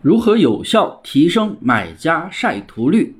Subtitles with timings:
[0.00, 3.16] 如何有效提升买家晒图率？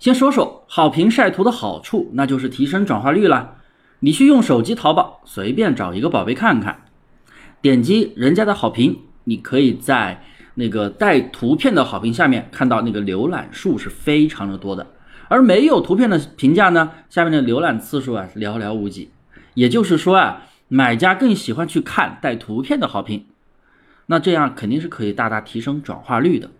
[0.00, 3.56] 先说说好评晒图的好处，那就是提升转化率啦。
[4.00, 6.82] 你去用手机淘宝，随便找一个宝贝看看，
[7.62, 10.22] 点击人家的好评，你可以在
[10.56, 14.88] 那个带图片的好评下面看到那个浏览数是非常的多的，
[15.28, 19.10] 而没有图片的评价呢，下面的浏览次数啊寥寥无几。
[19.54, 23.24] 也就是说啊，买家更喜欢去看带图片的好评。
[24.06, 26.50] 那这样肯定是可以大大提升转化率的。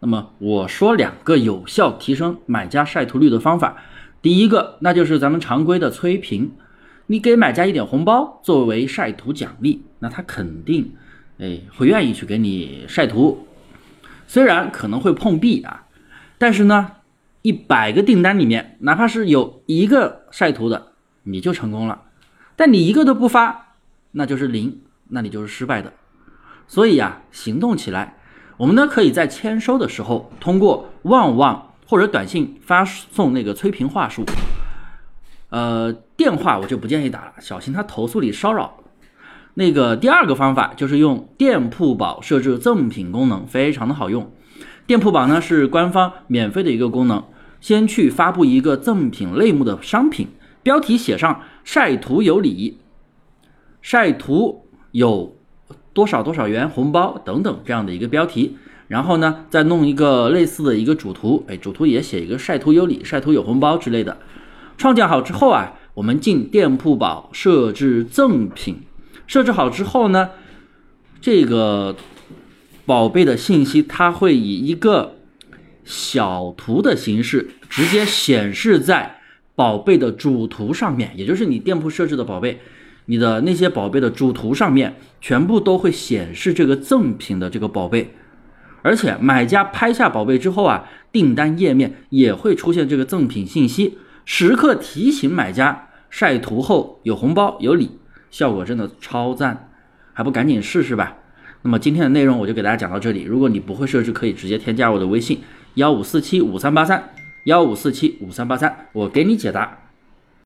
[0.00, 3.76] 那么我说两个有效提升买家晒图率的方法，
[4.20, 6.52] 第一个那就是咱们常规的催评，
[7.06, 10.92] 你给买家一点红包作为晒图奖励，那他肯定
[11.38, 13.46] 哎会愿意去给你晒图，
[14.26, 15.86] 虽然可能会碰壁啊，
[16.36, 16.90] 但是呢，
[17.40, 22.02] 一百个订单里面哪怕是有一个晒图的，你就成功了，
[22.56, 23.74] 但你一个都不发，
[24.12, 25.92] 那就是零，那你就是失败的。
[26.66, 28.16] 所以呀，行动起来。
[28.56, 34.24] 我们呢，可以在签收的时候，通过旺旺或者短信发送那个催评话术。
[35.50, 38.78] 呃，电话我就不建议打了，小心他投诉你骚扰。
[39.54, 44.32] 那个第二个方法就是用店铺宝设置赠品功能，非常的好用。
[44.86, 47.22] 店铺宝呢是官方免费的一个功能，
[47.60, 50.28] 先去发布一个赠品类目的商品，
[50.62, 52.78] 标题写上“晒图有礼”，
[53.82, 55.36] 晒图有。
[55.94, 64.18] 多少多少元红包等等这样的一个标题，然后呢，再弄一个类似的一个主图，哎，主图也写一个晒图有礼、晒图有红包之类的。
[64.76, 68.82] 创建好之后啊，我们进店铺宝设置赠品，
[69.26, 70.30] 设置好之后呢，
[71.20, 71.94] 这个
[72.84, 75.14] 宝贝的信息它会以一个
[75.84, 79.20] 小图的形式直接显示在
[79.54, 82.58] 宝贝的主图上面，也就是你店铺设置的宝贝。
[83.06, 88.14] 你的那些宝贝的主图上面全部都会显示这个赠品的这个宝贝，
[88.82, 97.98] 而且买家拍下宝贝之后啊，订单页面也会出现这个赠品信息，时刻提醒买家晒图后有红包有礼，
[98.30, 99.70] 效果真的超赞，
[100.12, 101.18] 还不赶紧试试吧？
[101.62, 105.40] 那么今天的内容我就给大家讲到这里，如果你不会设置，可以直接添加我的微信
[105.74, 107.10] 幺五四七五三八三
[107.44, 109.83] 幺五四七五三八三，我给你解答。